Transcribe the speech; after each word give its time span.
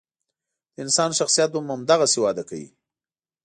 د 0.73 0.75
انسان 0.83 1.09
شخصیت 1.19 1.49
هم 1.53 1.65
همدغسې 1.73 2.19
وده 2.21 2.43
کوي. 2.49 2.69